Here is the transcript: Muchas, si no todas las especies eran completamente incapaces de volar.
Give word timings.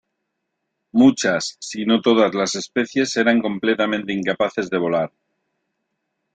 Muchas, 0.93 1.57
si 1.59 1.85
no 1.85 2.01
todas 2.01 2.33
las 2.33 2.55
especies 2.55 3.15
eran 3.17 3.39
completamente 3.39 4.11
incapaces 4.13 4.67
de 4.71 4.79
volar. 4.79 5.11